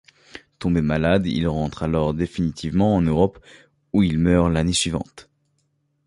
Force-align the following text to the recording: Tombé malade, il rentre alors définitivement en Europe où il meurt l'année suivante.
Tombé 0.57 0.81
malade, 0.81 1.27
il 1.27 1.47
rentre 1.47 1.83
alors 1.83 2.15
définitivement 2.15 2.95
en 2.95 3.01
Europe 3.03 3.37
où 3.93 4.01
il 4.01 4.17
meurt 4.17 4.51
l'année 4.51 4.73
suivante. 4.73 5.29